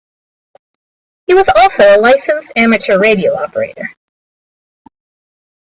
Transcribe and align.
He 1.27 1.35
was 1.35 1.47
also 1.55 1.83
a 1.95 2.01
licensed 2.01 2.53
Amateur 2.55 2.97
Radio 2.97 3.35
operator. 3.37 3.93